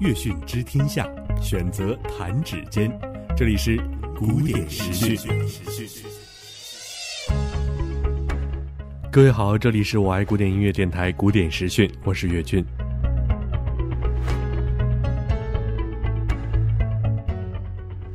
[0.00, 1.08] 乐讯知天下，
[1.40, 2.90] 选择弹指间。
[3.36, 3.80] 这里是
[4.16, 5.16] 古典时讯。
[9.12, 12.64] 各位好，这里是我爱古典音乐电台古典时讯，我是乐俊。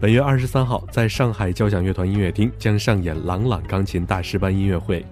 [0.01, 5.03] 本月二十三号，在上海交响乐团音乐厅将上演郎朗钢琴大师班音乐会；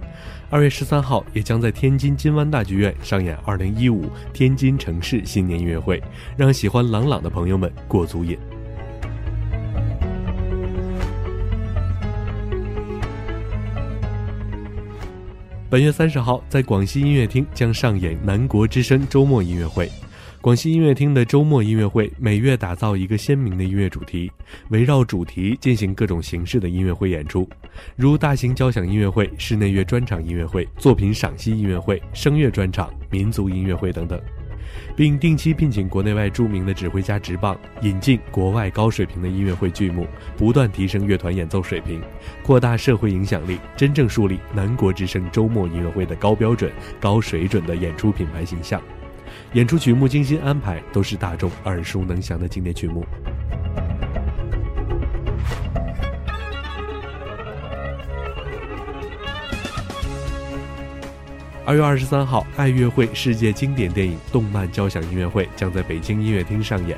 [0.50, 6.02] 二月十三号，也将在天津金湾大剧院上演二零一五天津城市新年音乐会，
[6.38, 8.40] 让喜欢郎朗的朋友们过足瘾。
[15.70, 19.92] 本月三十号，在广西音乐厅将上演南国之声周末音乐会。
[20.48, 24.32] 广西音乐厅的周末音乐会每月打造一个鲜明的音乐主题，
[24.70, 27.46] 围绕主题进行各种形式的音乐会演出，
[27.98, 34.18] 如大型交响音乐会、室内乐专场音乐会、作品赏析音乐会、声乐专场、民族音乐会等等，
[34.96, 42.02] 并定期聘请国内外著名的指挥家执棒，引进国外高水平的音乐会剧目，不断提升乐团演奏水平，
[42.42, 48.82] 扩大社会影响力，真正树立南国之声周末音乐会的高标准、高水准的演出品牌形象。
[49.54, 53.06] 演出曲目精心安排，都是大众耳熟能详的经典曲目。
[61.66, 66.98] 二月二十三号，爱乐会世界经典电影动漫交响音乐会将在北京音乐厅上演。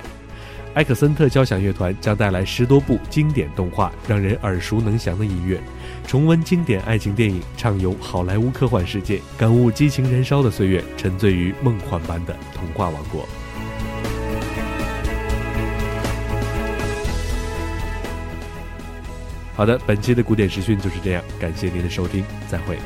[0.75, 5.59] 埃克森特交响乐团将带来十多部经典动画，让人耳熟能详的音乐，
[6.08, 13.28] 重温经典爱情电影，畅游好莱坞科幻世界，感悟激情燃烧的岁月，沉醉于梦幻般的童话王国。
[19.56, 22.78] 好的，本期的古典时讯就是这样，感谢您的收听，再会。